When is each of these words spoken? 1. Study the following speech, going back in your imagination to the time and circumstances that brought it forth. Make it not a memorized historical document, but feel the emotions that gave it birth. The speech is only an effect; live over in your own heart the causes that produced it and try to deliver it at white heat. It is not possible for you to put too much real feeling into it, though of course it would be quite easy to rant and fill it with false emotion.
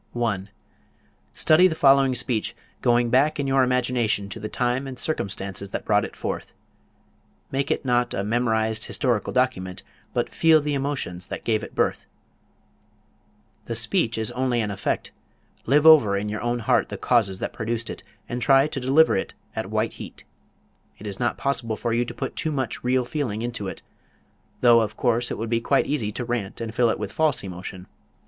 1. 0.13 0.49
Study 1.31 1.67
the 1.67 1.75
following 1.75 2.15
speech, 2.15 2.55
going 2.81 3.11
back 3.11 3.39
in 3.39 3.45
your 3.45 3.61
imagination 3.61 4.29
to 4.29 4.39
the 4.39 4.49
time 4.49 4.87
and 4.87 4.97
circumstances 4.97 5.69
that 5.69 5.85
brought 5.85 6.03
it 6.03 6.15
forth. 6.15 6.53
Make 7.51 7.69
it 7.69 7.85
not 7.85 8.15
a 8.15 8.23
memorized 8.23 8.85
historical 8.85 9.31
document, 9.31 9.83
but 10.11 10.33
feel 10.33 10.59
the 10.59 10.73
emotions 10.73 11.27
that 11.27 11.43
gave 11.43 11.63
it 11.63 11.75
birth. 11.75 12.07
The 13.65 13.75
speech 13.75 14.17
is 14.17 14.31
only 14.31 14.59
an 14.61 14.71
effect; 14.71 15.11
live 15.67 15.85
over 15.85 16.17
in 16.17 16.29
your 16.29 16.41
own 16.41 16.57
heart 16.61 16.89
the 16.89 16.97
causes 16.97 17.37
that 17.37 17.53
produced 17.53 17.87
it 17.87 18.01
and 18.27 18.41
try 18.41 18.65
to 18.65 18.79
deliver 18.79 19.15
it 19.15 19.35
at 19.55 19.69
white 19.69 19.93
heat. 19.93 20.23
It 20.97 21.05
is 21.05 21.19
not 21.19 21.37
possible 21.37 21.75
for 21.75 21.93
you 21.93 22.05
to 22.05 22.13
put 22.15 22.35
too 22.35 22.51
much 22.51 22.83
real 22.83 23.05
feeling 23.05 23.43
into 23.43 23.67
it, 23.67 23.83
though 24.61 24.81
of 24.81 24.97
course 24.97 25.29
it 25.29 25.37
would 25.37 25.47
be 25.51 25.61
quite 25.61 25.85
easy 25.85 26.11
to 26.13 26.25
rant 26.25 26.59
and 26.59 26.73
fill 26.73 26.89
it 26.89 26.97
with 26.97 27.13
false 27.13 27.43
emotion. 27.43 27.85